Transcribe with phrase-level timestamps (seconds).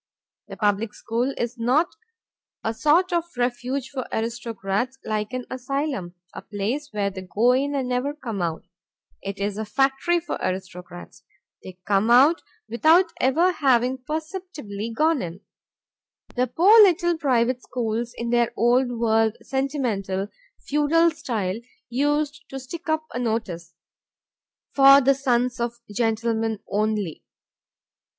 [0.47, 1.89] The public school is not
[2.63, 7.75] a sort of refuge for aristocrats, like an asylum, a place where they go in
[7.75, 8.65] and never come out.
[9.21, 11.23] It is a factory for aristocrats;
[11.63, 15.41] they come out without ever having perceptibly gone in.
[16.35, 20.29] The poor little private schools, in their old world, sentimental,
[20.67, 21.59] feudal style,
[21.89, 23.75] used to stick up a notice,
[24.73, 27.23] "For the Sons of Gentlemen only."